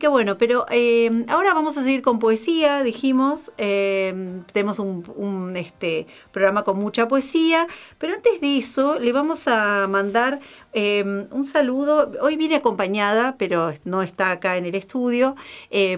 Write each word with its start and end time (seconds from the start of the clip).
que 0.00 0.08
bueno, 0.08 0.38
pero 0.38 0.66
eh, 0.70 1.24
ahora 1.28 1.52
vamos 1.52 1.76
a 1.76 1.84
seguir 1.84 2.00
con 2.02 2.18
poesía, 2.18 2.82
dijimos. 2.82 3.52
Eh, 3.58 4.40
tenemos 4.52 4.78
un, 4.78 5.54
este, 5.56 6.06
programa 6.32 6.64
con 6.64 6.78
mucha 6.78 7.06
poesía, 7.06 7.68
pero 7.98 8.14
antes 8.14 8.40
de 8.40 8.56
eso 8.56 8.98
le 8.98 9.12
vamos 9.12 9.46
a 9.46 9.86
mandar 9.88 10.40
eh, 10.72 11.26
un 11.30 11.44
saludo. 11.44 12.10
Hoy 12.22 12.36
viene 12.36 12.56
acompañada, 12.56 13.36
pero 13.38 13.74
no 13.84 14.02
está 14.02 14.30
acá 14.30 14.56
en 14.56 14.64
el 14.64 14.74
estudio, 14.74 15.36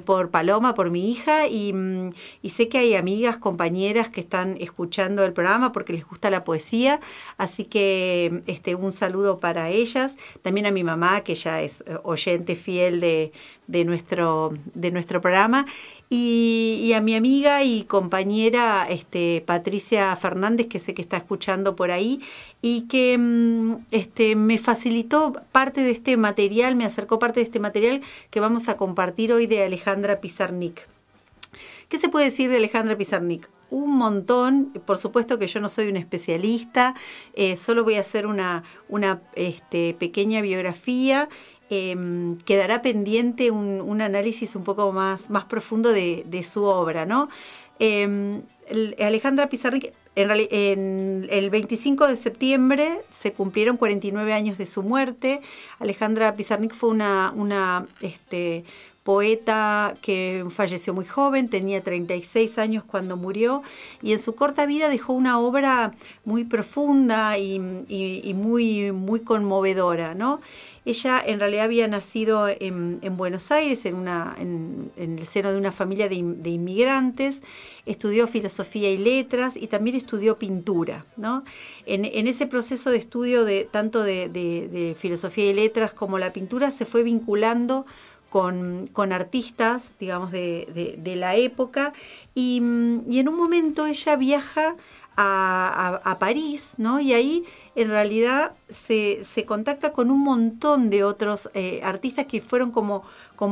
por 0.05 0.31
Paloma, 0.31 0.75
por 0.75 0.91
mi 0.91 1.11
hija, 1.11 1.47
y, 1.47 1.73
y, 2.43 2.51
sé 2.51 2.69
que 2.69 2.79
hay 2.79 2.95
amigas, 2.97 3.39
compañeras 3.39 4.09
que 4.09 4.21
están 4.21 4.57
escuchando 4.59 5.25
el 5.25 5.33
programa 5.33 5.71
porque 5.71 5.93
les 5.93 6.05
gusta 6.05 6.29
la 6.29 6.43
poesía, 6.43 6.99
así 7.39 7.65
que 7.65 8.43
este, 8.47 8.75
un 8.75 8.91
saludo 8.91 9.39
para 9.39 9.71
ellas. 9.71 10.17
También 10.43 10.67
a 10.67 10.73
mi 10.73 10.83
mamá, 10.83 11.21
que 11.21 11.37
ya 11.37 11.63
es 11.63 11.85
oyente 12.03 12.57
fiel 12.57 13.01
de 13.01 13.33
de 13.73 13.85
nuestro, 13.87 14.53
de 14.75 14.91
nuestro 14.91 15.21
programa. 15.21 15.67
Y, 16.11 16.93
a 16.95 17.01
mi 17.01 17.15
amiga 17.15 17.65
y 17.65 17.85
compañera 17.85 18.87
este, 18.89 19.43
Patricia 19.47 20.15
Fernández, 20.15 20.67
que 20.69 20.79
sé 20.79 20.93
que 20.93 21.01
está 21.01 21.17
escuchando 21.17 21.75
por 21.75 21.91
ahí, 21.91 22.21
y 22.61 22.83
que 22.83 23.17
mm, 23.19 23.87
este, 23.91 24.37
me 24.37 24.59
facilitó 24.59 25.33
parte 25.53 25.81
de 25.81 25.91
este 25.91 26.19
material, 26.19 26.77
me 26.77 26.85
acercó 26.85 27.19
parte 27.19 27.41
de 27.41 27.45
este 27.45 27.61
material 27.61 28.03
que 28.31 28.41
vamos 28.41 28.69
a 28.69 28.77
compartir 28.77 29.33
hoy 29.33 29.47
de 29.47 29.65
Alejandra 29.65 30.21
Pizarnik. 30.21 30.87
¿Qué 31.89 31.97
se 31.97 32.11
puede 32.11 32.27
decir 32.27 32.51
de 32.51 32.59
Alejandra 32.59 32.97
Pizarnik? 32.97 33.49
un 33.71 33.97
montón. 33.97 34.67
Por 34.85 34.99
supuesto 34.99 35.39
que 35.39 35.47
yo 35.47 35.59
no 35.59 35.71
soy 35.71 35.89
un 35.89 35.97
especialista, 35.97 36.95
eh, 37.33 37.57
solo 37.57 37.85
voy 37.85 37.95
a 37.95 38.01
hacer 38.01 38.27
una, 38.27 38.65
una 38.91 39.23
este, 39.35 39.95
pequeña 39.95 40.43
biografía 40.43 41.31
Em, 41.75 42.37
quedará 42.45 42.83
pendiente 42.83 43.51
un, 43.51 44.03
análisis 44.03 44.57
un 44.57 44.63
poco 44.63 44.93
más, 44.93 45.31
más 45.31 45.47
profundo 45.47 45.91
de, 45.91 46.43
su 46.47 46.65
obra, 46.65 47.07
¿no? 47.07 47.31
Em, 47.79 48.43
Alejandra 49.01 49.49
Pizarnik, 49.49 49.91
en, 50.15 51.27
el 51.31 51.49
25 51.49 52.09
de 52.09 52.17
septiembre 52.17 52.99
se 53.11 53.33
cumplieron 53.33 53.79
49 53.79 54.35
años 54.35 54.59
de 54.59 54.67
su 54.67 54.83
muerte. 54.83 55.41
Alejandra 55.79 56.35
Pizarnik 56.35 56.75
fue 56.75 56.91
una, 56.91 57.33
una 57.35 57.87
este, 58.03 58.65
poeta 59.03 59.95
que 60.01 60.45
falleció 60.51 60.95
muy 60.95 61.05
joven, 61.05 61.49
tenía 61.49 61.83
36 61.83 62.59
años 62.59 62.85
cuando 62.85 63.17
murió 63.17 63.63
y 64.01 64.13
en 64.13 64.21
su 64.21 64.35
corta 64.35 64.65
vida 64.65 64.89
dejó 64.89 65.13
una 65.13 65.41
obra 65.41 65.93
muy 66.25 66.45
profunda 66.45 67.37
y, 67.37 67.59
muy, 67.59 68.93
muy 68.93 69.21
conmovedora. 69.21 70.15
¿no? 70.15 70.41
Ella 70.85 71.21
en 71.25 71.41
realidad 71.41 71.65
había 71.65 71.89
nacido 71.89 72.49
en, 72.49 73.01
Buenos 73.17 73.51
Aires, 73.51 73.85
en, 73.87 73.95
una, 73.95 74.37
en, 74.39 74.93
el 74.97 75.27
seno 75.27 75.51
de 75.51 75.59
una 75.59 75.73
familia 75.73 76.09
de, 76.09 76.17
inmigrantes, 76.17 77.43
estudió 77.87 78.29
filosofía 78.29 78.91
y 78.91 78.99
letras 78.99 79.57
y 79.57 79.67
también 79.67 79.97
estudió 79.97 80.39
pintura. 80.39 81.07
¿no? 81.17 81.43
En, 81.87 82.27
ese 82.29 82.47
proceso 82.47 82.91
de 82.91 82.99
estudio 82.99 83.45
de, 83.45 83.69
tanto 83.69 84.05
de, 84.05 84.97
filosofía 84.97 85.51
y 85.51 85.55
letras 85.55 85.93
como 85.93 86.19
la 86.19 86.33
pintura 86.33 86.71
se 86.71 86.85
fue 86.85 87.03
vinculando 87.03 87.85
con, 88.33 89.13
artistas, 89.13 89.91
digamos, 90.01 90.33
de, 90.33 91.15
la 91.17 91.37
época 91.37 91.93
y, 92.35 92.57
en 92.57 93.29
un 93.29 93.37
momento 93.37 93.87
ella 93.87 94.17
viaja 94.17 94.75
a, 95.19 96.17
París, 96.19 96.73
¿no? 96.79 96.99
Y 96.99 97.13
ahí 97.13 97.45
en 97.75 97.89
realidad 97.89 98.53
se, 98.71 99.23
contacta 99.47 99.93
con 99.93 100.11
un 100.11 100.21
montón 100.21 100.89
de 100.89 101.05
otros 101.05 101.51
eh, 101.53 101.81
artistas 101.85 102.25
que 102.25 102.41
fueron 102.41 102.71
como, 102.71 103.05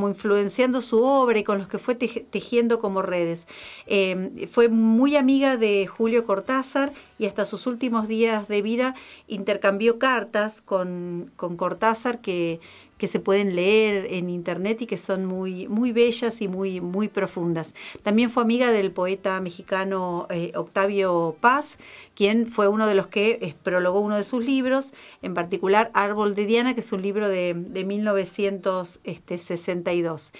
influenciando 0.08 0.80
su 0.80 1.02
obra 1.02 1.38
y 1.38 1.44
con 1.44 1.58
los 1.58 1.68
que 1.68 1.76
fue 1.76 1.94
tejiendo 1.94 2.78
como 2.78 3.02
redes. 3.02 3.46
Eh, 3.86 4.48
fue 4.50 4.70
muy 4.70 5.16
amiga 5.16 5.58
de 5.58 5.86
Julio 5.86 6.24
Cortázar 6.24 6.90
y 7.18 7.26
hasta 7.26 7.44
sus 7.44 7.66
últimos 7.66 8.08
días 8.08 8.48
de 8.48 8.62
vida 8.62 8.94
intercambió 9.28 9.98
cartas 9.98 10.62
con, 10.62 11.32
con 11.36 11.58
Cortázar 11.58 12.20
que, 12.20 12.60
que 13.00 13.08
se 13.08 13.18
pueden 13.18 13.56
leer 13.56 14.06
en 14.10 14.28
internet 14.28 14.82
y 14.82 14.86
que 14.86 14.98
son 14.98 15.24
muy, 15.24 15.66
muy 15.68 15.90
bellas 15.90 16.42
y 16.42 16.48
muy, 16.48 16.82
muy 16.82 17.08
profundas. 17.08 17.74
También 18.02 18.28
fue 18.28 18.42
amiga 18.42 18.70
del 18.70 18.92
poeta 18.92 19.40
mexicano 19.40 20.26
eh, 20.28 20.52
Octavio 20.54 21.34
Paz, 21.40 21.78
quien 22.14 22.46
fue 22.46 22.68
uno 22.68 22.86
de 22.86 22.94
los 22.94 23.06
que 23.06 23.38
eh, 23.40 23.54
prologó 23.62 24.00
uno 24.00 24.16
de 24.16 24.24
sus 24.24 24.44
libros, 24.44 24.90
en 25.22 25.32
particular 25.32 25.90
Árbol 25.94 26.34
de 26.34 26.44
Diana, 26.44 26.74
que 26.74 26.80
es 26.80 26.92
un 26.92 27.00
libro 27.00 27.30
de, 27.30 27.54
1962. 27.54 30.32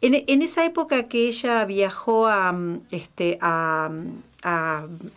En, 0.00 0.24
en, 0.26 0.42
esa 0.42 0.64
época 0.64 1.04
que 1.04 1.28
ella 1.28 1.64
viajó 1.66 2.26
a, 2.26 2.52
este, 2.90 3.38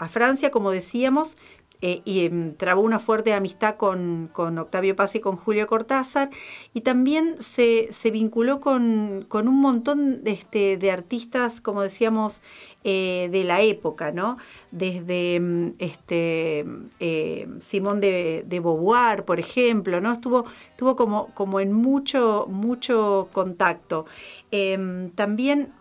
Francia, 0.10 0.52
como 0.52 0.70
decíamos, 0.70 1.36
eh, 1.82 2.02
y 2.04 2.26
em, 2.26 2.56
trabó 2.56 2.82
una 2.82 3.00
fuerte 3.00 3.34
amistad 3.34 3.78
con, 3.78 4.30
Octavio 4.36 4.98
Paz 4.98 5.16
y 5.16 5.22
con 5.22 5.38
Julio 5.38 5.66
Cortázar, 5.66 6.30
y 6.74 6.82
también 6.82 7.38
se, 7.42 7.90
vinculó 8.12 8.60
con, 8.60 9.28
un 9.32 9.62
montón 9.62 10.22
de, 10.24 10.32
este, 10.32 10.76
de 10.76 10.92
artistas, 10.92 11.62
como 11.62 11.82
decíamos, 11.82 12.42
eh, 12.84 13.30
de 13.32 13.46
la 13.46 13.62
época, 13.62 14.12
¿no? 14.12 14.38
Desde 14.72 15.36
em, 15.36 15.74
este, 15.80 16.66
eh, 17.00 17.48
Simón 17.60 18.02
de, 18.02 18.46
Beauvoir, 18.50 19.24
por 19.24 19.40
ejemplo, 19.40 20.02
¿no? 20.02 20.12
Estuvo, 20.12 20.46
estuvo 20.72 20.98
como, 20.98 21.34
como 21.34 21.62
en 21.62 21.72
mucho, 21.72 22.46
mucho 22.50 23.30
contacto. 23.32 24.06
Em, 24.52 25.12
también, 25.12 25.74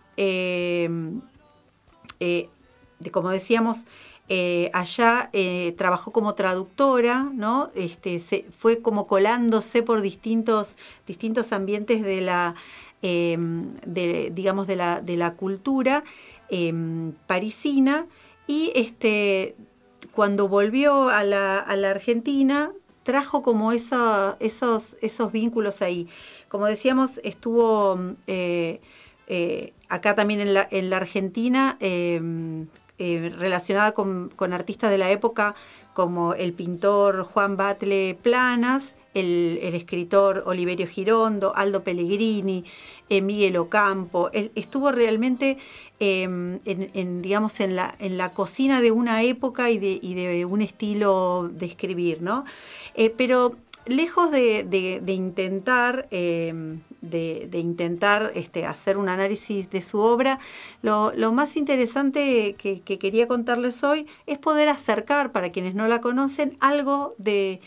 como 3.11 3.29
decíamos, 3.29 3.85
eh, 4.31 4.69
allá 4.73 5.31
eh, 5.33 5.73
trabajó 5.75 6.11
como 6.11 6.35
traductora, 6.35 7.23
¿no? 7.33 7.69
Este, 7.73 8.19
fue 8.55 8.79
como 8.79 9.07
colándose 9.07 9.81
por 9.81 10.01
distintos, 10.01 10.77
distintos 11.07 11.51
ambientes 11.51 12.03
de 12.03 12.21
la, 12.21 12.53
em, 13.01 13.73
digamos, 13.85 14.67
de 14.67 14.75
la, 14.75 15.01
de 15.01 15.17
la 15.17 15.33
cultura 15.33 16.03
em, 16.49 17.13
parisina 17.25 18.05
y 18.45 18.71
este, 18.75 19.55
cuando 20.13 20.47
volvió 20.47 21.09
a 21.09 21.23
la, 21.23 21.59
Argentina 21.89 22.71
trajo 23.01 23.41
como 23.41 23.71
esos, 23.71 24.95
esos 25.01 25.31
vínculos 25.31 25.81
ahí. 25.81 26.07
Como 26.49 26.67
decíamos, 26.67 27.19
estuvo 27.23 27.99
eh, 28.27 28.79
acá 29.87 30.15
también 30.15 30.39
en 30.39 30.53
la, 30.53 30.67
en 30.69 30.91
la 30.91 30.97
Argentina 30.97 31.77
em, 31.79 32.58
eh, 32.99 33.33
relacionada 33.37 33.93
con, 33.93 34.31
artistas 34.51 34.91
de 34.91 34.97
la 34.97 35.09
época 35.09 35.55
como 35.93 36.33
el 36.33 36.53
pintor 36.53 37.23
Juan 37.23 37.55
Batle 37.55 38.17
Planas, 38.21 38.95
el, 39.13 39.57
escritor 39.61 40.43
Oliverio 40.45 40.85
Girondo, 40.85 41.55
Aldo 41.55 41.83
Pellegrini, 41.83 42.65
eh, 43.09 43.21
Miguel 43.21 43.55
Ocampo. 43.57 44.29
estuvo 44.33 44.91
realmente 44.91 45.57
em, 45.99 46.59
en, 46.65 47.21
digamos, 47.21 47.59
en 47.61 47.75
la, 47.75 47.95
en 47.99 48.17
la 48.17 48.33
cocina 48.33 48.81
de 48.81 48.91
una 48.91 49.23
época 49.23 49.69
y 49.69 49.77
de, 49.77 49.99
de 50.01 50.45
un 50.45 50.61
estilo 50.61 51.49
de 51.51 51.65
escribir, 51.67 52.21
¿no? 52.21 52.43
Eh, 52.95 53.09
pero 53.09 53.55
lejos 53.85 54.29
de, 54.29 55.01
intentar, 55.07 56.07
de, 57.01 57.49
intentar 57.53 58.31
este, 58.35 58.65
hacer 58.65 58.97
un 58.97 59.09
análisis 59.09 59.69
de 59.69 59.81
su 59.81 59.99
obra, 59.99 60.39
lo, 60.81 61.31
más 61.31 61.55
interesante 61.55 62.55
que, 62.57 62.81
quería 62.81 63.27
contarles 63.27 63.83
hoy 63.83 64.07
es 64.25 64.37
poder 64.37 64.69
acercar, 64.69 65.31
para 65.31 65.51
quienes 65.51 65.75
no 65.75 65.87
la 65.87 66.01
conocen, 66.01 66.57
algo 66.59 67.15
de, 67.17 67.61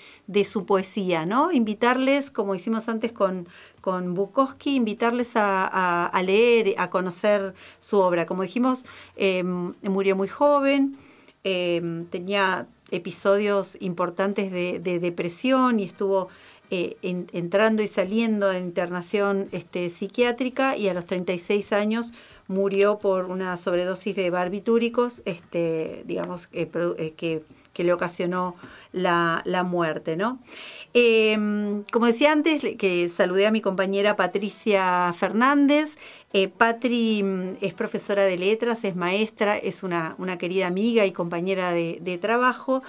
su 0.45 0.67
poesía, 0.67 1.27
¿no? 1.27 1.53
Invitarles, 1.53 2.31
como 2.31 2.55
hicimos 2.55 2.89
antes 2.89 3.13
con, 3.13 3.49
con 3.81 4.15
Bukowski, 4.15 4.77
invitarles 4.77 5.33
a, 5.35 6.23
leer, 6.25 6.75
a 6.79 6.91
conocer 6.91 7.55
su 7.81 7.99
obra. 7.99 8.27
Como 8.27 8.43
dijimos, 8.43 8.85
em, 9.17 9.75
murió 9.83 10.17
muy 10.17 10.29
joven, 10.29 10.97
em, 11.45 12.07
tenía 12.07 12.67
episodios 12.93 13.77
importantes 13.81 14.53
de, 14.53 14.99
depresión 15.01 15.81
y 15.81 15.85
estuvo 15.85 16.29
eh, 16.75 16.97
entrando 17.03 17.83
y 17.83 17.87
saliendo 17.87 18.49
de 18.49 18.59
internación 18.59 19.51
este, 19.53 19.91
psiquiátrica 19.91 20.75
y 20.75 20.89
a 20.89 20.95
los 20.95 21.05
36 21.05 21.71
años 21.75 22.15
murió 22.49 22.99
por 22.99 23.27
una 23.27 23.59
sobredosis 23.59 24.17
de 24.17 24.31
barbitúricos, 24.31 25.21
este, 25.27 26.03
digamos, 26.07 26.49
eh, 26.55 27.13
que 27.15 27.43
que 27.73 27.85
le 27.85 27.93
ocasionó 27.93 28.55
la, 28.93 29.43
muerte, 29.65 30.17
¿no? 30.17 30.39
Em, 30.93 31.85
como 31.85 32.07
decía 32.07 32.33
antes, 32.33 32.63
que 32.79 33.09
saludé 33.09 33.47
a 33.47 33.51
mi 33.51 33.61
compañera 33.61 34.17
Patricia 34.17 35.13
Fernández. 35.17 35.97
Eh, 36.35 36.49
Patri 36.49 37.23
mm, 37.23 37.57
es 37.61 37.73
profesora 37.75 38.25
de 38.25 38.37
letras, 38.37 38.85
es 38.85 38.97
maestra, 38.97 39.57
es 39.57 39.83
una, 39.83 40.17
querida 40.39 40.67
amiga 40.67 41.07
y 41.07 41.13
compañera 41.13 41.73
de, 41.73 42.19
trabajo. 42.21 42.83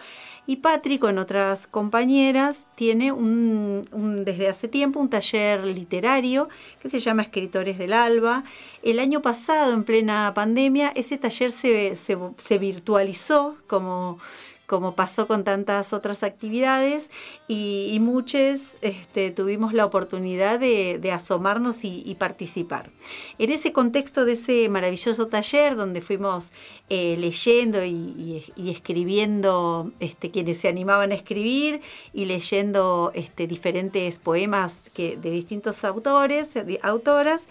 Y 0.45 0.57
Patri, 0.57 0.99
con 0.99 1.17
otras 1.19 1.67
compañeras, 1.67 2.65
tiene 2.75 3.13
un, 3.13 3.85
desde 4.25 4.49
hace 4.49 4.67
tiempo 4.67 4.99
un 4.99 5.09
taller 5.09 5.63
literario 5.63 6.49
que 6.81 6.89
se 6.89 6.99
llama 6.99 7.21
Escritores 7.21 7.77
del 7.77 7.93
Alba. 7.93 8.43
El 8.81 8.99
año 8.99 9.21
pasado, 9.21 9.73
en 9.73 9.85
plena 9.85 10.33
pandemia, 10.35 10.91
ese 10.95 11.17
taller 11.17 11.51
se, 11.51 11.95
se 11.95 12.57
virtualizó 12.57 13.55
como 13.67 14.19
como 14.65 14.95
pasó 14.95 15.27
con 15.27 15.43
tantas 15.43 15.93
otras 15.93 16.23
actividades, 16.23 17.09
y, 17.47 17.97
muchos 17.99 18.75
este, 18.81 19.31
tuvimos 19.31 19.73
la 19.73 19.85
oportunidad 19.85 20.59
de, 20.59 21.11
asomarnos 21.11 21.83
y, 21.83 22.15
participar. 22.17 22.89
En 23.37 23.51
ese 23.51 23.73
contexto 23.73 24.25
de 24.25 24.33
ese 24.33 24.69
maravilloso 24.69 25.27
taller 25.27 25.75
donde 25.75 26.01
fuimos 26.01 26.51
eh, 26.89 27.15
leyendo 27.19 27.83
y, 27.83 28.43
escribiendo 28.57 29.91
este, 29.99 30.31
quienes 30.31 30.57
se 30.57 30.69
animaban 30.69 31.11
a 31.11 31.15
escribir 31.15 31.81
y 32.13 32.25
leyendo 32.25 33.11
este, 33.13 33.47
diferentes 33.47 34.19
poemas 34.19 34.81
que, 34.93 35.17
de 35.17 35.31
distintos 35.31 35.83
autores, 35.83 36.49
autoras, 36.81 37.47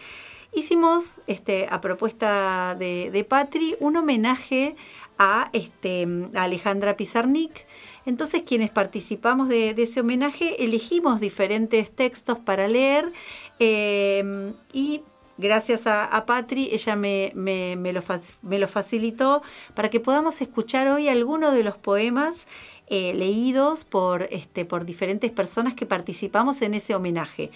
hicimos 0.54 1.18
este, 1.26 1.66
a 1.70 1.80
propuesta 1.80 2.74
de 2.78 3.26
Patri 3.28 3.76
un 3.80 3.96
homenaje 3.96 4.76
a, 5.18 5.50
este, 5.52 6.06
Alejandra 6.34 6.96
Pizarnik. 6.96 7.66
Entonces 8.06 8.42
quienes 8.42 8.70
participamos 8.70 9.48
de, 9.48 9.70
ese 9.76 10.00
homenaje 10.00 10.64
elegimos 10.64 11.20
diferentes 11.20 11.90
textos 11.90 12.38
para 12.38 12.68
leer 12.68 13.12
eh, 13.58 14.52
y 14.72 15.02
gracias 15.38 15.86
a, 15.86 16.24
Patri, 16.26 16.70
ella 16.72 16.96
me, 16.96 17.32
me, 17.34 17.92
lo, 17.92 18.68
facilitó 18.68 19.42
para 19.74 19.90
que 19.90 20.00
podamos 20.00 20.40
escuchar 20.40 20.88
hoy 20.88 21.08
algunos 21.08 21.54
de 21.54 21.62
los 21.62 21.76
poemas 21.76 22.46
eh, 22.88 23.14
leídos 23.14 23.84
por, 23.84 24.28
este, 24.30 24.64
por 24.64 24.84
diferentes 24.84 25.30
personas 25.30 25.74
que 25.74 25.86
participamos 25.86 26.62
en 26.62 26.74
ese 26.74 26.94
homenaje. 26.94 27.50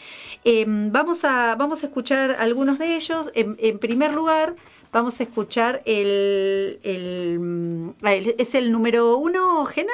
A, 0.45 1.57
vamos 1.59 1.83
a 1.83 1.87
escuchar 1.87 2.37
algunos 2.39 2.79
de 2.79 2.97
ellos. 2.97 3.31
en 3.35 3.79
primer 3.79 4.13
lugar, 4.13 4.57
Vamos 4.93 5.21
a 5.21 5.25
escuchar 5.25 5.83
el, 5.85 6.81
ah, 8.03 8.15
es 8.15 8.55
el 8.55 8.73
número 8.73 9.17
uno, 9.17 9.65
Jena. 9.67 9.93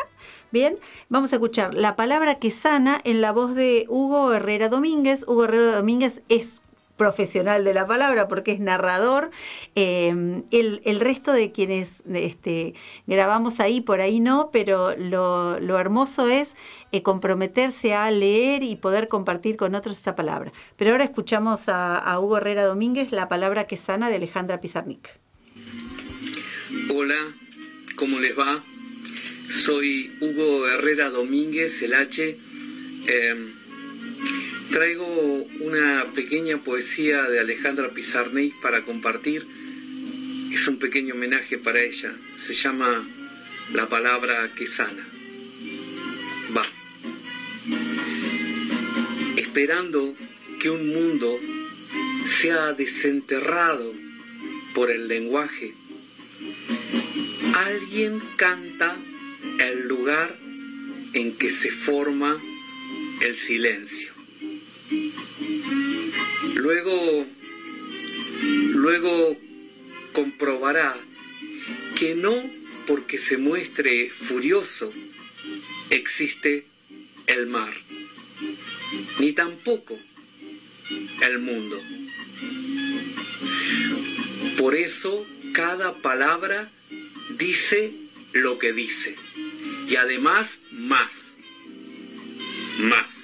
Bien, 0.50 0.78
vamos 1.08 1.32
a 1.32 1.36
escuchar 1.36 1.74
la 1.74 1.96
palabra 1.96 2.36
que 2.38 2.50
sana 2.50 3.00
en 3.04 3.20
la 3.20 3.32
voz 3.32 3.54
de 3.54 3.86
Hugo 3.88 4.32
Herrera 4.32 4.68
Domínguez. 4.68 5.24
Hugo 5.26 5.44
Herrera 5.44 5.76
Domínguez 5.76 6.22
es 6.28 6.61
profesional 6.96 7.64
de 7.64 7.74
la 7.74 7.86
palabra 7.86 8.28
porque 8.28 8.52
es 8.52 8.60
narrador. 8.60 9.30
Em, 9.74 10.44
el, 10.50 11.00
resto 11.00 11.32
de 11.32 11.50
quienes 11.52 12.02
este, 12.12 12.74
grabamos 13.06 13.60
ahí, 13.60 13.80
por 13.80 14.00
ahí 14.00 14.20
no, 14.20 14.50
pero 14.52 14.96
lo, 14.96 15.78
hermoso 15.78 16.28
es 16.28 16.54
eh, 16.92 17.02
comprometerse 17.02 17.94
a 17.94 18.10
leer 18.10 18.62
y 18.62 18.76
poder 18.76 19.08
compartir 19.08 19.56
con 19.56 19.74
otros 19.74 19.98
esa 19.98 20.14
palabra. 20.14 20.52
Pero 20.76 20.92
ahora 20.92 21.04
escuchamos 21.04 21.62
a, 21.68 22.18
Hugo 22.20 22.36
Herrera 22.36 22.64
Domínguez, 22.64 23.10
la 23.10 23.28
palabra 23.28 23.66
que 23.66 23.76
sana 23.76 24.08
de 24.08 24.16
Alejandra 24.16 24.60
Pizarnik. 24.60 25.18
Hola, 26.90 27.34
¿cómo 27.96 28.18
les 28.20 28.38
va? 28.38 28.62
Soy 29.48 30.16
Hugo 30.20 30.68
Herrera 30.68 31.10
Domínguez, 31.10 31.82
el 31.82 31.94
H. 31.94 32.38
Em, 33.06 33.61
Traigo 34.72 35.04
una 35.60 36.06
pequeña 36.14 36.64
poesía 36.64 37.24
de 37.24 37.38
Alejandra 37.40 37.90
Pizarnik 37.90 38.58
para 38.62 38.84
compartir. 38.84 39.46
Es 40.50 40.66
un 40.66 40.78
pequeño 40.78 41.12
homenaje 41.12 41.58
para 41.58 41.82
ella. 41.82 42.16
Se 42.38 42.54
llama 42.54 43.06
La 43.74 43.90
palabra 43.90 44.54
que 44.54 44.66
sana. 44.66 45.06
Va. 46.56 46.64
Esperando 49.36 50.16
que 50.58 50.70
un 50.70 50.88
mundo 50.88 51.38
sea 52.24 52.72
desenterrado 52.72 53.92
por 54.74 54.90
el 54.90 55.06
lenguaje, 55.06 55.74
alguien 57.52 58.22
canta 58.36 58.96
el 59.58 59.86
lugar 59.86 60.38
en 61.12 61.36
que 61.36 61.50
se 61.50 61.70
forma 61.70 62.42
el 63.20 63.36
silencio. 63.36 64.21
Luego, 66.54 67.26
luego 68.74 69.36
comprobará 70.12 70.96
que 71.96 72.14
no 72.14 72.34
porque 72.86 73.18
se 73.18 73.36
muestre 73.36 74.10
furioso 74.10 74.92
existe 75.90 76.66
el 77.26 77.46
mar, 77.46 77.72
ni 79.18 79.32
tampoco 79.32 79.98
el 81.22 81.38
mundo. 81.38 81.80
Por 84.58 84.76
eso 84.76 85.26
cada 85.52 85.94
palabra 85.94 86.70
dice 87.38 87.92
lo 88.32 88.58
que 88.58 88.72
dice 88.72 89.16
y 89.88 89.96
además 89.96 90.60
más, 90.70 91.32
más, 92.78 93.21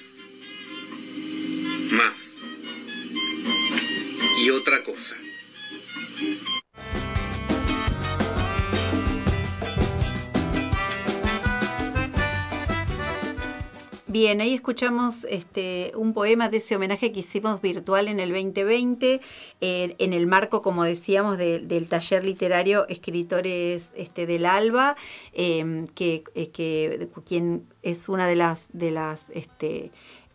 Bien, 14.11 14.41
ahí 14.41 14.55
escuchamos 14.55 15.23
este, 15.25 15.91
un 15.95 16.13
poema 16.13 16.49
de 16.49 16.57
ese 16.57 16.75
homenaje 16.75 17.11
que 17.11 17.19
hicimos 17.19 17.61
virtual 17.61 18.07
en 18.07 18.19
el 18.19 18.29
2020, 18.31 19.21
eh, 19.61 19.95
en 19.99 20.13
el 20.13 20.25
marco, 20.25 20.63
como 20.63 20.83
decíamos, 20.83 21.37
del 21.37 21.87
taller 21.87 22.25
literario 22.25 22.87
Escritores 22.87 23.91
este, 23.95 24.25
del 24.25 24.47
Alba, 24.47 24.95
em, 25.31 25.85
que, 25.85 26.23
eh, 26.33 26.49
que, 26.49 27.07
quien 27.23 27.67
es 27.83 28.09
una 28.09 28.25
de 28.25 28.35
las, 28.35 28.67
de 28.73 28.89
las 28.89 29.29
este, 29.29 29.91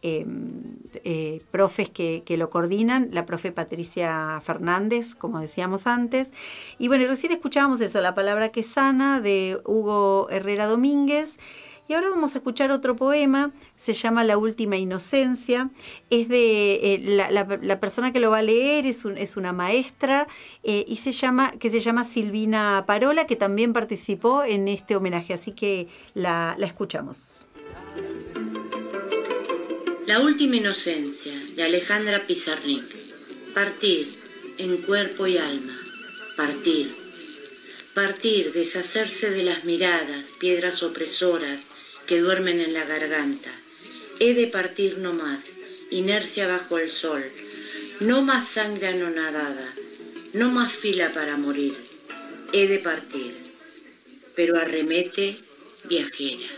Em, 0.06 0.76
eh, 1.02 1.40
profes 1.50 1.88
que, 1.88 2.22
lo 2.36 2.50
coordinan, 2.50 3.08
la 3.12 3.24
profe 3.24 3.52
Patricia 3.52 4.38
Fernández, 4.44 5.14
como 5.14 5.40
decíamos 5.40 5.86
antes. 5.86 6.28
Y 6.78 6.88
bueno, 6.88 7.06
recién 7.06 7.32
escuchábamos 7.32 7.80
eso, 7.80 8.02
la 8.02 8.14
palabra 8.14 8.50
que 8.50 8.62
sana 8.62 9.22
de 9.22 9.58
Hugo 9.64 10.28
Herrera 10.28 10.66
Domínguez. 10.66 11.38
Y 11.88 11.94
ahora 11.94 12.10
vamos 12.10 12.34
a 12.34 12.38
escuchar 12.38 12.70
otro 12.70 12.96
poema, 12.96 13.50
se 13.76 13.94
llama 13.94 14.24
La 14.24 14.36
Última 14.36 14.76
Inocencia. 14.76 15.70
Es 16.10 16.28
de 16.28 16.74
eh, 16.74 16.98
la, 17.62 17.80
persona 17.80 18.12
que 18.12 18.20
lo 18.20 18.30
va 18.30 18.38
a 18.38 18.42
leer 18.42 18.84
es, 18.84 19.36
una 19.36 19.54
maestra 19.54 20.26
eh, 20.64 20.84
y 20.86 20.96
se 20.96 21.12
llama, 21.12 21.50
que 21.52 21.70
se 21.70 21.80
llama 21.80 22.04
Silvina 22.04 22.84
Parola, 22.86 23.26
que 23.26 23.36
también 23.36 23.72
participó 23.72 24.44
en 24.44 24.68
este 24.68 24.96
homenaje. 24.96 25.32
Así 25.32 25.52
que 25.52 25.88
la, 26.12 26.56
la 26.58 26.66
escuchamos. 26.66 27.46
La 30.06 30.20
última 30.20 30.56
inocencia 30.56 31.32
de 31.56 31.62
Alejandra 31.62 32.26
Pizarnik. 32.26 32.84
Partir 33.54 34.06
en 34.58 34.82
cuerpo 34.82 35.26
y 35.26 35.38
alma. 35.38 35.80
Partir. 36.36 36.94
Partir, 37.94 38.52
deshacerse 38.52 39.30
de 39.30 39.44
las 39.44 39.64
miradas, 39.64 40.26
piedras 40.38 40.82
opresoras 40.82 41.62
que 42.06 42.20
duermen 42.20 42.60
en 42.60 42.74
la 42.74 42.84
garganta. 42.84 43.50
He 44.20 44.34
de 44.34 44.46
partir 44.46 44.98
no 44.98 45.14
más, 45.14 45.44
inercia 45.90 46.48
bajo 46.48 46.78
el 46.78 46.92
sol. 46.92 47.24
No 48.00 48.20
más 48.20 48.46
sangre 48.46 48.88
anonadada, 48.88 49.74
no 50.34 50.50
más 50.50 50.70
fila 50.70 51.14
para 51.14 51.38
morir. 51.38 51.76
He 52.52 52.68
de 52.68 52.78
partir, 52.78 53.34
pero 54.34 54.58
arremete 54.58 55.38
viajera. 55.84 56.53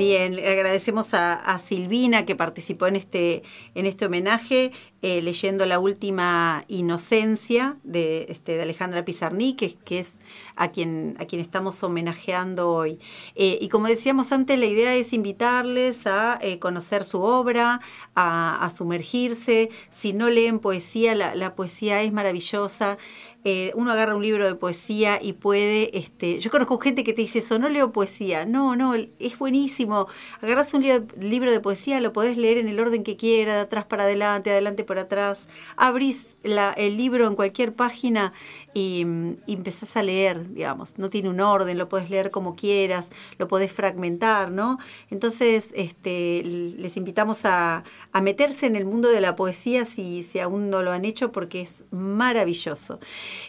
Bien, 0.00 0.32
agradecemos 0.32 1.12
a, 1.12 1.58
Silvina 1.58 2.24
que 2.24 2.34
participó 2.34 2.86
en 2.86 2.96
este, 2.96 3.42
en 3.74 3.84
este 3.84 4.06
homenaje, 4.06 4.72
eh, 5.02 5.20
leyendo 5.20 5.66
La 5.66 5.78
Última 5.78 6.64
Inocencia 6.68 7.76
de, 7.84 8.24
este, 8.30 8.52
de 8.52 8.62
Alejandra 8.62 9.04
Pizarnik, 9.04 9.76
que, 9.84 9.98
es 9.98 10.14
a 10.60 10.68
quien, 10.68 11.16
a 11.18 11.24
quien 11.24 11.40
estamos 11.40 11.82
homenajeando 11.82 12.70
hoy. 12.70 12.98
Eh, 13.34 13.58
y 13.62 13.70
como 13.70 13.86
decíamos 13.86 14.30
antes, 14.30 14.58
la 14.58 14.66
idea 14.66 14.94
es 14.94 15.14
invitarles 15.14 16.06
a 16.06 16.38
eh, 16.42 16.58
conocer 16.58 17.04
su 17.04 17.22
obra, 17.22 17.80
a, 18.14 18.70
sumergirse. 18.76 19.70
Si 19.90 20.12
no 20.12 20.28
leen 20.28 20.58
poesía, 20.58 21.14
la, 21.14 21.34
la 21.34 21.54
poesía 21.54 22.02
es 22.02 22.12
maravillosa. 22.12 22.98
Eh, 23.42 23.72
uno 23.74 23.92
agarra 23.92 24.14
un 24.14 24.22
libro 24.22 24.44
de 24.44 24.54
poesía 24.54 25.18
y 25.20 25.32
puede, 25.32 25.96
este, 25.96 26.40
yo 26.40 26.50
conozco 26.50 26.78
gente 26.78 27.04
que 27.04 27.14
te 27.14 27.22
dice 27.22 27.38
eso, 27.38 27.58
no 27.58 27.70
leo 27.70 27.90
poesía, 27.90 28.44
no, 28.44 28.76
no, 28.76 28.94
es 28.94 29.38
buenísimo, 29.38 30.08
agarras 30.42 30.74
un 30.74 30.84
libro 31.18 31.50
de 31.50 31.58
poesía, 31.58 32.02
lo 32.02 32.12
podés 32.12 32.36
leer 32.36 32.58
en 32.58 32.68
el 32.68 32.78
orden 32.78 33.02
que 33.02 33.16
quiera, 33.16 33.54
de 33.54 33.60
atrás 33.60 33.86
para 33.86 34.02
adelante, 34.02 34.50
adelante 34.50 34.84
por 34.84 34.98
atrás, 34.98 35.48
abrís 35.76 36.36
el 36.42 36.96
libro 36.98 37.26
en 37.26 37.34
cualquier 37.34 37.72
página 37.72 38.34
y, 38.74 39.06
empezás 39.46 39.96
a 39.96 40.02
leer, 40.02 40.44
digamos, 40.50 40.98
no 40.98 41.10
tiene 41.10 41.28
un 41.28 41.40
orden, 41.40 41.78
lo 41.78 41.88
podés 41.88 42.10
leer 42.10 42.30
como 42.30 42.56
quieras, 42.56 43.10
lo 43.38 43.48
podés 43.48 43.72
fragmentar, 43.72 44.50
¿no? 44.50 44.78
Entonces, 45.10 45.68
este, 45.74 46.42
les 46.44 46.96
invitamos 46.96 47.40
a, 47.44 47.84
meterse 48.22 48.66
en 48.66 48.76
el 48.76 48.84
mundo 48.84 49.08
de 49.08 49.20
la 49.20 49.34
poesía 49.34 49.84
si, 49.84 50.22
si 50.22 50.40
aún 50.40 50.68
no 50.68 50.82
lo 50.82 50.92
han 50.92 51.04
hecho 51.04 51.32
porque 51.32 51.62
es 51.62 51.84
maravilloso. 51.90 53.00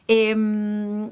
Em, 0.07 1.11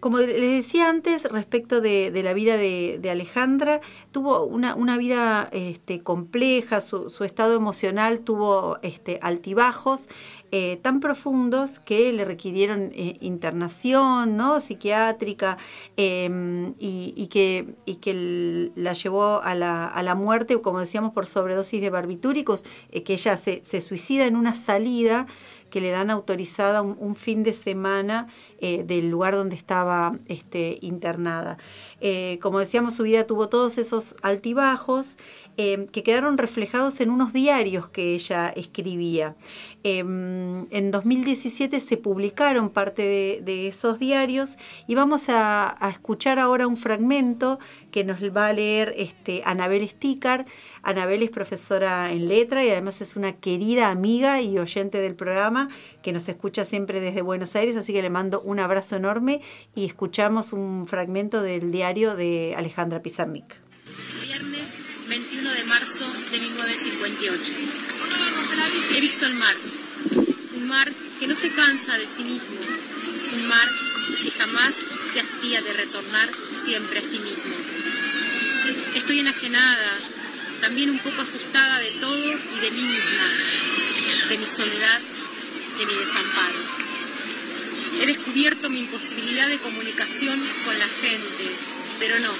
como 0.00 0.18
les 0.18 0.40
decía 0.40 0.88
antes, 0.88 1.24
respecto 1.24 1.80
de, 1.80 2.10
la 2.22 2.32
vida 2.34 2.56
de, 2.56 3.08
Alejandra, 3.10 3.80
tuvo 4.12 4.44
una, 4.44 4.98
vida 4.98 5.48
este, 5.52 6.00
compleja, 6.00 6.80
su, 6.80 7.24
estado 7.24 7.54
emocional 7.54 8.20
tuvo 8.20 8.78
este, 8.82 9.18
altibajos 9.22 10.06
eh, 10.52 10.78
tan 10.80 11.00
profundos 11.00 11.80
que 11.80 12.12
le 12.12 12.24
requirieron 12.24 12.92
eh, 12.94 13.16
internación 13.20 14.36
¿no? 14.36 14.60
psiquiátrica 14.60 15.58
em, 15.96 16.74
y, 16.78 17.26
que, 17.26 17.74
y 17.84 17.96
que 17.96 18.70
la 18.76 18.92
llevó 18.92 19.42
a 19.42 19.54
la, 19.54 19.86
a 19.86 20.02
la, 20.02 20.14
muerte, 20.14 20.60
como 20.60 20.80
decíamos, 20.80 21.12
por 21.12 21.26
sobredosis 21.26 21.80
de 21.80 21.90
barbitúricos, 21.90 22.64
eh, 22.90 23.02
que 23.02 23.14
ella 23.14 23.36
se, 23.36 23.60
se 23.64 23.80
suicida 23.80 24.26
en 24.26 24.36
una 24.36 24.54
salida 24.54 25.26
que 25.70 25.80
le 25.80 25.90
dan 25.90 26.10
autorizada 26.10 26.82
un, 26.82 27.16
fin 27.16 27.42
de 27.42 27.52
semana 27.52 28.28
eh, 28.60 28.84
del 28.84 29.10
lugar 29.10 29.34
donde 29.34 29.56
estaba 29.56 30.18
este, 30.28 30.78
internada. 30.80 31.58
Eh, 32.00 32.38
como 32.42 32.58
decíamos, 32.58 32.94
su 32.94 33.02
vida 33.02 33.26
tuvo 33.26 33.48
todos 33.48 33.78
esos 33.78 34.14
altibajos 34.22 35.16
eh, 35.56 35.86
que 35.92 36.02
quedaron 36.02 36.38
reflejados 36.38 37.00
en 37.00 37.10
unos 37.10 37.32
diarios 37.32 37.88
que 37.88 38.14
ella 38.14 38.48
escribía. 38.48 39.34
en 39.82 40.90
2017 40.90 41.80
se 41.80 41.96
publicaron 41.96 42.70
parte 42.70 43.40
de, 43.42 43.68
esos 43.68 43.98
diarios 43.98 44.56
y 44.86 44.94
vamos 44.94 45.28
a, 45.28 45.76
escuchar 45.90 46.38
ahora 46.38 46.66
un 46.66 46.76
fragmento 46.76 47.58
que 47.90 48.04
nos 48.04 48.20
va 48.20 48.48
a 48.48 48.52
leer 48.52 48.92
este, 48.96 49.42
Anabel 49.44 49.88
Sticar. 49.88 50.46
Anabel 50.86 51.24
es 51.24 51.30
profesora 51.30 52.12
en 52.12 52.28
letra 52.28 52.64
y 52.64 52.70
además 52.70 53.00
es 53.00 53.16
una 53.16 53.32
querida 53.40 53.90
amiga 53.90 54.40
y 54.40 54.56
oyente 54.56 54.98
del 54.98 55.16
programa 55.16 55.68
que 56.00 56.12
nos 56.12 56.28
escucha 56.28 56.64
siempre 56.64 57.00
desde 57.00 57.22
Buenos 57.22 57.56
Aires, 57.56 57.74
así 57.76 57.92
que 57.92 58.02
le 58.02 58.08
mando 58.08 58.40
un 58.40 58.60
abrazo 58.60 58.94
enorme 58.94 59.40
y 59.74 59.84
escuchamos 59.84 60.52
un 60.52 60.86
fragmento 60.86 61.42
del 61.42 61.72
diario 61.72 62.14
de 62.14 62.54
Alejandra 62.56 63.02
Pizarnik. 63.02 63.56
Viernes 64.22 64.62
21 65.08 65.50
de 65.54 65.64
marzo 65.64 66.06
de 66.30 66.38
1958. 66.38 67.52
He 68.94 69.00
visto 69.00 69.26
el 69.26 69.34
mar, 69.34 69.56
un 70.56 70.68
mar 70.68 70.92
que 71.18 71.26
no 71.26 71.34
se 71.34 71.50
cansa 71.50 71.98
de 71.98 72.04
sí 72.04 72.22
mismo, 72.22 72.60
un 73.34 73.48
mar 73.48 73.68
que 74.22 74.30
jamás 74.30 74.76
se 75.12 75.18
hastía 75.18 75.62
de 75.62 75.72
retornar 75.72 76.28
siempre 76.64 77.00
a 77.00 77.02
sí 77.02 77.18
mismo. 77.18 77.54
Estoy 78.94 79.18
enajenada 79.18 79.98
también 80.66 80.90
un 80.90 80.98
poco 80.98 81.22
asustada 81.22 81.78
de 81.78 81.92
todo 81.92 82.32
y 82.32 82.60
de 82.60 82.70
mí 82.72 82.82
misma, 82.82 83.28
de 84.28 84.36
mi 84.36 84.46
soledad, 84.46 85.00
de 85.78 85.86
mi 85.86 85.94
desamparo. 85.94 86.58
He 88.00 88.06
descubierto 88.06 88.68
mi 88.68 88.80
imposibilidad 88.80 89.48
de 89.48 89.60
comunicación 89.60 90.42
con 90.64 90.76
la 90.76 90.88
gente, 90.88 91.44
pero 92.00 92.18
no, 92.18 92.32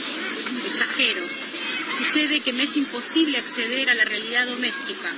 exagero. 0.66 1.23
Sucede 1.97 2.40
que 2.40 2.52
me 2.52 2.64
es 2.64 2.76
imposible 2.76 3.38
acceder 3.38 3.90
a 3.90 3.95
la 3.95 4.04
realidad 4.04 4.49
doméstica. 4.49 5.12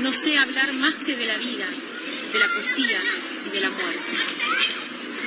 No 0.00 0.12
sé 0.12 0.36
hablar 0.36 0.70
más 0.74 0.96
que 0.96 1.16
de 1.16 1.24
la 1.24 1.38
vida, 1.38 1.66
de 2.30 2.38
la 2.38 2.48
poesía 2.48 3.00
y 3.46 3.50
del 3.54 3.64
amor. 3.64 3.94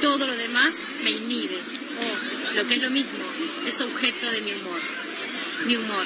Todo 0.01 0.27
lo 0.27 0.35
demás 0.35 0.75
me 1.03 1.09
inhibe, 1.09 1.57
o, 1.57 2.55
lo 2.55 2.67
que 2.67 2.75
es 2.75 2.81
lo 2.83 2.91
mismo, 2.91 3.25
es 3.65 3.81
objeto 3.81 4.29
de 4.29 4.41
mi 4.41 4.51
humor. 4.51 4.79
Mi 5.65 5.75
humor, 5.77 6.05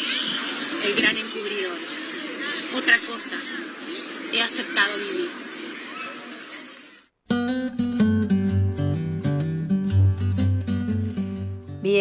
el 0.84 0.96
gran 0.96 1.18
encubridor. 1.18 1.78
Otra 2.76 2.98
cosa, 3.00 3.36
he 4.32 4.42
aceptado 4.42 4.98
vivir. 4.98 5.51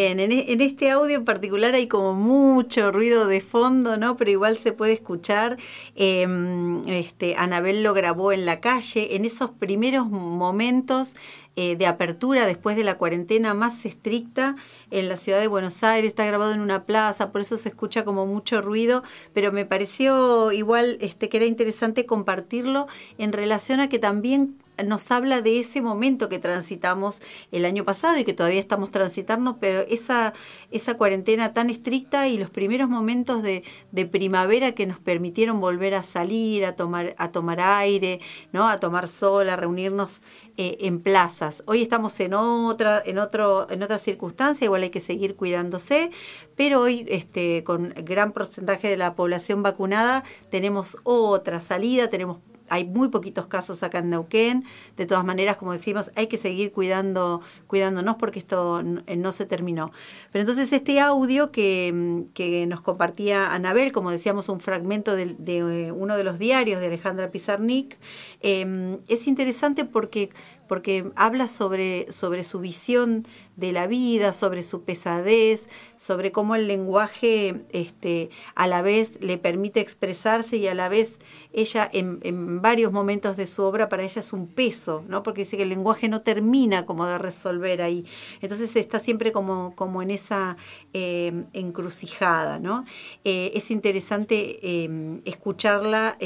Bien, 0.01 0.19
e, 0.19 0.51
en, 0.51 0.61
este 0.61 0.89
audio 0.89 1.15
en 1.17 1.25
particular 1.25 1.75
hay 1.75 1.87
como 1.87 2.15
mucho 2.15 2.91
ruido 2.91 3.27
de 3.27 3.39
fondo, 3.39 3.97
¿no? 3.97 4.17
Pero 4.17 4.31
igual 4.31 4.57
se 4.57 4.71
puede 4.71 4.93
escuchar. 4.93 5.57
Em, 5.95 6.81
este, 6.87 7.35
Anabel 7.35 7.83
lo 7.83 7.93
grabó 7.93 8.31
en 8.31 8.47
la 8.47 8.59
calle, 8.61 9.15
en 9.15 9.25
esos 9.25 9.51
primeros 9.51 10.09
momentos 10.09 11.13
eh, 11.55 11.75
de 11.75 11.85
apertura 11.85 12.47
después 12.47 12.75
de 12.77 12.83
la 12.83 12.97
cuarentena 12.97 13.53
más 13.53 13.85
estricta 13.85 14.55
en 14.89 15.07
la 15.07 15.17
ciudad 15.17 15.39
de 15.39 15.47
Buenos 15.47 15.83
Aires, 15.83 16.07
está 16.07 16.25
grabado 16.25 16.53
en 16.53 16.61
una 16.61 16.85
plaza, 16.85 17.31
por 17.31 17.41
eso 17.41 17.57
se 17.57 17.69
escucha 17.69 18.03
como 18.03 18.25
mucho 18.25 18.61
ruido, 18.61 19.03
pero 19.33 19.51
me 19.51 19.65
pareció 19.65 20.51
igual 20.51 20.97
este, 21.01 21.29
que 21.29 21.37
era 21.37 21.45
interesante 21.45 22.07
compartirlo 22.07 22.87
en 23.19 23.33
relación 23.33 23.81
a 23.81 23.89
que 23.89 23.99
también 23.99 24.55
nos 24.83 25.11
habla 25.11 25.41
de 25.41 25.59
ese 25.59 25.81
momento 25.81 26.29
que 26.29 26.39
transitamos 26.39 27.21
el 27.51 27.65
año 27.65 27.83
pasado 27.83 28.17
y 28.17 28.23
que 28.23 28.33
todavía 28.33 28.59
estamos 28.59 28.91
transitando, 28.91 29.57
pero 29.59 29.81
esa, 29.81 30.33
esa 30.71 30.97
cuarentena 30.97 31.53
tan 31.53 31.69
estricta 31.69 32.27
y 32.27 32.37
los 32.37 32.49
primeros 32.49 32.89
momentos 32.89 33.43
de, 33.43 33.63
primavera 34.11 34.71
que 34.73 34.87
nos 34.87 34.99
permitieron 34.99 35.61
volver 35.61 35.93
a 35.93 36.03
salir, 36.03 36.65
a 36.65 36.73
tomar, 36.73 37.15
a 37.17 37.31
tomar 37.31 37.59
aire, 37.59 38.19
¿no? 38.51 38.67
a 38.67 38.79
tomar 38.79 39.07
sol, 39.07 39.49
a 39.49 39.55
reunirnos 39.55 40.21
eh, 40.57 40.77
en 40.81 40.99
plazas. 40.99 41.63
Hoy 41.67 41.81
estamos 41.81 42.19
en 42.19 42.33
otra, 42.33 43.01
en 43.05 43.19
otro, 43.19 43.69
en 43.69 43.83
otra 43.83 43.97
circunstancia, 43.97 44.65
igual 44.65 44.83
hay 44.83 44.89
que 44.89 44.99
seguir 44.99 45.35
cuidándose, 45.35 46.11
pero 46.55 46.81
hoy 46.81 47.05
este, 47.07 47.63
con 47.63 47.93
gran 47.95 48.31
porcentaje 48.31 48.89
de 48.89 48.97
la 48.97 49.15
población 49.15 49.63
vacunada 49.63 50.23
tenemos 50.49 50.97
otra 51.03 51.61
salida, 51.61 52.09
tenemos 52.09 52.39
hay 52.71 52.85
muy 52.85 53.09
poquitos 53.09 53.47
casos 53.47 53.83
acá 53.83 53.99
en 53.99 54.09
Neuquén. 54.09 54.63
De 54.95 55.05
todas 55.05 55.25
maneras, 55.25 55.57
como 55.57 55.73
decimos, 55.73 56.09
hay 56.15 56.27
que 56.27 56.37
seguir 56.37 56.71
cuidando, 56.71 57.41
cuidándonos 57.67 58.15
porque 58.15 58.39
esto 58.39 58.81
no, 58.81 59.31
se 59.33 59.45
terminó. 59.45 59.91
Pero 60.31 60.43
entonces 60.43 60.71
este 60.71 61.01
audio 61.01 61.51
que, 61.51 62.23
que, 62.33 62.65
nos 62.67 62.79
compartía 62.79 63.53
Anabel, 63.53 63.91
como 63.91 64.09
decíamos, 64.09 64.47
un 64.47 64.61
fragmento 64.61 65.15
de, 65.17 65.35
eh, 65.45 65.91
uno 65.91 66.15
de 66.15 66.23
los 66.23 66.39
diarios 66.39 66.79
de 66.79 66.87
Alejandra 66.87 67.29
Pizarnik, 67.29 67.97
eh, 68.39 68.97
es 69.09 69.27
interesante 69.27 69.83
porque 69.83 70.29
porque 70.71 71.11
habla 71.17 71.49
sobre, 71.49 72.09
sobre 72.13 72.45
su 72.45 72.61
visión 72.61 73.27
de 73.57 73.73
la 73.73 73.87
vida, 73.87 74.31
sobre 74.31 74.63
su 74.63 74.83
pesadez, 74.83 75.67
sobre 75.97 76.31
cómo 76.31 76.55
el 76.55 76.65
lenguaje 76.65 77.65
este, 77.73 78.29
a 78.55 78.67
la 78.67 78.81
vez 78.81 79.21
le 79.21 79.37
permite 79.37 79.81
expresarse 79.81 80.55
y 80.55 80.67
a 80.67 80.73
la 80.73 80.87
vez 80.87 81.19
ella 81.51 81.89
en, 81.91 82.61
varios 82.61 82.93
momentos 82.93 83.35
de 83.35 83.47
su 83.47 83.63
obra 83.63 83.89
para 83.89 84.03
ella 84.03 84.21
es 84.21 84.31
un 84.31 84.47
peso, 84.47 85.03
¿no? 85.09 85.23
porque 85.23 85.41
dice 85.41 85.57
que 85.57 85.63
el 85.63 85.69
lenguaje 85.69 86.07
no 86.07 86.21
termina 86.21 86.85
como 86.85 87.05
de 87.05 87.17
resolver 87.17 87.81
ahí. 87.81 88.05
Entonces 88.39 88.73
está 88.77 88.99
siempre 88.99 89.33
como, 89.33 89.75
como 89.75 90.01
en 90.01 90.09
esa 90.09 90.55
eh, 90.93 91.43
encrucijada. 91.51 92.59
¿no? 92.59 92.85
Eh, 93.25 93.51
es 93.55 93.71
interesante 93.71 94.57
eh, 94.63 95.19
escucharla 95.25 96.17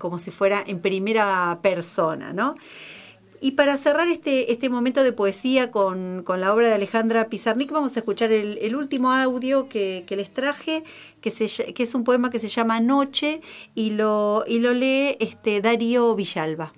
como 0.00 0.18
si 0.18 0.32
fuera 0.32 0.64
en 0.66 0.80
primera 0.80 1.60
persona. 1.62 2.32
¿no? 2.32 2.56
Y 3.42 3.52
para 3.52 3.78
cerrar 3.78 4.06
este, 4.08 4.52
este 4.52 4.68
momento 4.68 5.02
de 5.02 5.12
poesía 5.12 5.70
con, 5.70 6.24
la 6.28 6.52
obra 6.52 6.68
de 6.68 6.74
Alejandra 6.74 7.30
Pizarnik, 7.30 7.70
vamos 7.70 7.96
a 7.96 8.00
escuchar 8.00 8.30
el, 8.32 8.76
último 8.76 9.12
audio 9.12 9.66
que, 9.66 10.04
les 10.10 10.32
traje, 10.32 10.84
que, 11.22 11.32
que 11.74 11.82
es 11.82 11.94
un 11.94 12.04
poema 12.04 12.30
que 12.30 12.38
se 12.38 12.48
llama 12.48 12.80
Noche 12.80 13.40
y 13.74 13.90
lo, 13.90 14.44
y 14.46 14.58
lo 14.58 14.74
lee 14.74 15.16
este, 15.20 15.62
Darío 15.62 16.14
Villalba. 16.14 16.74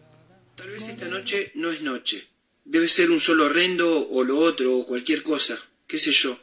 Tal 0.54 0.70
vez 0.70 0.88
esta 0.88 1.08
noche 1.08 1.50
no 1.56 1.68
es 1.70 1.82
noche. 1.82 2.28
Debe 2.64 2.86
ser 2.86 3.10
un 3.10 3.18
solo 3.18 3.46
horrendo 3.46 4.08
o 4.08 4.22
lo 4.22 4.38
otro 4.38 4.78
o 4.78 4.86
cualquier 4.86 5.24
cosa, 5.24 5.60
qué 5.88 5.98
sé 5.98 6.12
yo. 6.12 6.38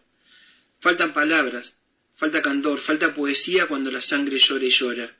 Faltan 0.82 1.14
palabras, 1.14 1.78
falta 2.14 2.42
candor, 2.42 2.80
falta 2.80 3.16
poesía 3.16 3.68
cuando 3.68 3.90
la 3.90 4.02
sangre 4.02 4.38
llora 4.38 4.66
y 4.66 4.70
llora. 4.70 5.16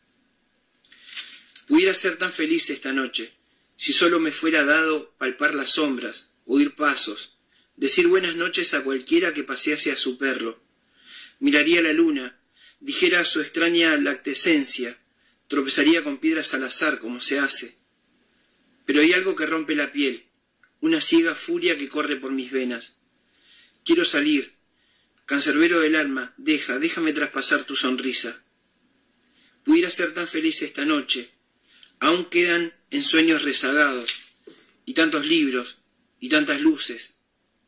Pudiera 1.68 1.94
ser 1.94 2.18
tan 2.18 2.34
feliz 2.34 2.70
esta 2.70 2.92
noche 2.92 3.39
si 3.80 3.94
solo 3.94 4.20
me 4.20 4.34
fuera 4.34 4.66
dado 4.66 5.16
palpar 5.18 5.56
las 5.56 5.70
sombras, 5.70 6.32
oír 6.46 6.76
pasos, 6.76 7.38
decir 7.78 8.10
buenas 8.10 8.36
noches 8.36 8.74
a 8.74 8.84
cualquiera 8.84 9.34
que 9.34 9.46
pasease 9.46 9.90
a 9.90 9.96
su 9.96 10.18
perro. 10.18 10.62
Miraría 11.40 11.82
la 11.82 11.94
luna, 11.94 12.38
dijera 12.82 13.24
su 13.24 13.40
extraña 13.40 13.96
lactescencia, 13.96 15.00
tropezaría 15.48 16.04
con 16.04 16.18
piedras 16.18 16.54
al 16.54 16.66
azar 16.66 17.00
como 17.00 17.22
se 17.22 17.40
hace. 17.40 17.78
Pero 18.86 19.00
hay 19.00 19.14
algo 19.14 19.34
que 19.34 19.46
rompe 19.46 19.76
la 19.76 19.94
piel, 19.94 20.26
una 20.82 21.00
ciega 21.00 21.34
furia 21.34 21.78
que 21.78 21.88
corre 21.88 22.18
por 22.18 22.34
mis 22.34 22.52
venas. 22.52 22.98
Quiero 23.86 24.04
salir. 24.04 24.56
Cancerbero 25.26 25.80
del 25.80 25.96
alma, 25.96 26.34
deja, 26.36 26.80
déjame 26.80 27.14
traspasar 27.14 27.64
tu 27.64 27.78
sonrisa. 27.78 28.44
Pudiera 29.64 29.90
ser 29.90 30.14
tan 30.14 30.28
feliz 30.28 30.64
esta 30.64 30.84
noche. 30.84 31.32
Aún 32.00 32.26
quedan 32.26 32.74
ensueños 32.92 33.44
rezagados, 33.44 34.20
y 34.86 34.94
tantos 34.94 35.28
libros, 35.28 35.78
y 36.20 36.30
tantas 36.30 36.62
luces, 36.62 37.14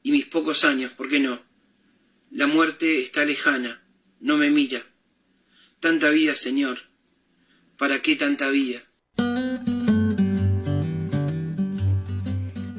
y 0.04 0.12
mis 0.12 0.26
pocos 0.26 0.64
años, 0.64 0.92
¿por 0.94 1.10
qué 1.10 1.20
no? 1.20 1.44
La 2.32 2.48
muerte 2.48 3.00
está 3.00 3.26
lejana, 3.26 3.84
no 4.20 4.38
me 4.38 4.50
mira. 4.50 4.86
Tanta 5.80 6.10
vida, 6.10 6.36
Señor. 6.36 6.90
¿Para 7.78 8.02
qué 8.02 8.16
tanta 8.16 8.50
vida? 8.50 8.88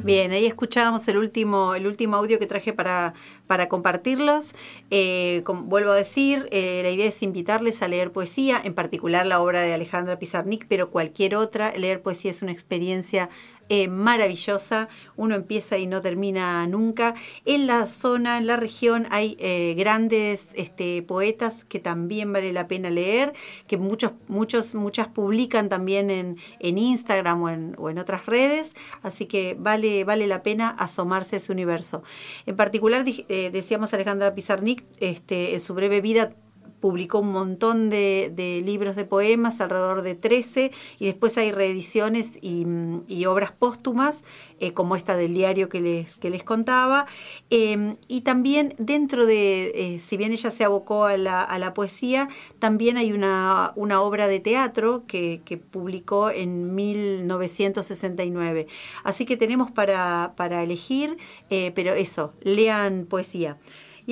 Bien, 0.04 0.32
ahí 0.32 0.46
escuchábamos 0.46 1.06
el 1.06 1.16
último, 1.16 1.74
el 1.74 1.86
último 1.86 2.16
audio 2.16 2.38
que 2.38 2.46
traje 2.46 2.72
para, 2.72 3.14
para 3.46 3.68
compartirlos. 3.68 4.52
Eh, 4.90 5.44
vuelvo 5.46 5.92
a 5.92 5.96
decir, 5.96 6.48
eh, 6.50 6.80
la 6.82 6.90
idea 6.90 7.06
es 7.06 7.22
invitarles 7.22 7.82
a 7.82 7.88
leer 7.88 8.10
poesía, 8.10 8.60
en 8.62 8.74
particular 8.74 9.26
la 9.26 9.40
obra 9.40 9.60
de 9.60 9.72
Alejandra 9.72 10.18
Pizarnik, 10.18 10.66
pero 10.68 10.90
cualquier 10.90 11.36
otra. 11.36 11.72
Leer 11.76 12.02
poesía 12.02 12.32
es 12.32 12.42
una 12.42 12.50
experiencia 12.52 13.30
eh, 13.68 13.88
maravillosa, 13.88 14.88
uno 15.16 15.34
empieza 15.34 15.78
y 15.78 15.86
no 15.86 16.00
termina 16.00 16.66
nunca. 16.66 17.14
En 17.44 17.66
la 17.66 17.86
zona, 17.86 18.38
en 18.38 18.46
la 18.46 18.56
región, 18.56 19.06
hay 19.10 19.36
eh, 19.38 19.74
grandes 19.76 20.46
este, 20.54 21.02
poetas 21.02 21.64
que 21.64 21.78
también 21.78 22.32
vale 22.32 22.52
la 22.52 22.68
pena 22.68 22.90
leer, 22.90 23.32
que 23.66 23.78
muchos, 23.78 24.12
muchos, 24.28 24.74
muchas 24.74 25.08
publican 25.08 25.68
también 25.68 26.10
en, 26.10 26.38
en 26.60 26.78
Instagram 26.78 27.42
o 27.42 27.48
en, 27.48 27.74
o 27.78 27.90
en, 27.90 27.98
otras 27.98 28.26
redes, 28.26 28.72
así 29.02 29.26
que 29.26 29.56
vale, 29.58 30.04
vale 30.04 30.26
la 30.26 30.42
pena 30.42 30.70
asomarse 30.70 31.36
a 31.36 31.38
ese 31.38 31.52
universo. 31.52 32.02
En 32.46 32.56
particular, 32.56 33.04
eh, 33.06 33.50
decíamos 33.52 33.94
Alejandra 33.94 34.34
Pizarnik, 34.34 34.84
este, 34.98 35.54
en 35.54 35.60
su 35.60 35.74
breve 35.74 36.00
vida 36.00 36.34
publicó 36.82 37.20
un 37.20 37.30
montón 37.30 37.90
de, 37.90 38.60
libros 38.66 38.96
de 38.96 39.04
poemas, 39.04 39.60
alrededor 39.60 40.02
de 40.02 40.16
13, 40.16 40.72
y 40.98 41.06
después 41.06 41.38
hay 41.38 41.52
reediciones 41.52 42.32
y, 42.42 43.24
obras 43.24 43.52
póstumas, 43.52 44.24
eh, 44.58 44.72
como 44.72 44.96
esta 44.96 45.16
del 45.16 45.32
diario 45.32 45.68
que 45.68 45.80
les, 45.80 46.16
que 46.16 46.28
les 46.28 46.42
contaba. 46.42 47.06
Em, 47.50 47.96
y 48.08 48.22
también 48.22 48.74
dentro 48.78 49.26
de, 49.26 49.70
eh, 49.74 49.98
si 50.00 50.16
bien 50.16 50.32
ella 50.32 50.50
se 50.50 50.64
abocó 50.64 51.04
a 51.04 51.16
la, 51.16 51.72
poesía, 51.72 52.28
también 52.58 52.96
hay 52.96 53.12
una, 53.12 53.72
obra 53.76 54.26
de 54.26 54.40
teatro 54.40 55.04
que, 55.06 55.40
publicó 55.70 56.30
en 56.30 56.74
1969. 56.74 58.66
Así 59.04 59.24
que 59.24 59.36
tenemos 59.36 59.70
para, 59.70 60.32
para 60.36 60.64
elegir, 60.64 61.16
eh, 61.48 61.70
pero 61.76 61.92
eso, 61.92 62.32
lean 62.42 63.06
poesía. 63.08 63.56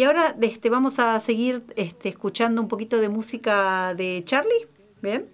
Y 0.00 0.04
ahora 0.04 0.35
este, 0.40 0.71
vamos 0.71 0.99
a 0.99 1.21
seguir 1.21 1.62
este, 1.76 2.09
escuchando 2.09 2.62
un 2.62 2.69
poquito 2.69 2.97
de 3.02 3.11
música 3.11 3.92
de 3.95 4.23
Charlie. 4.25 4.66
¿Bien? 5.02 5.28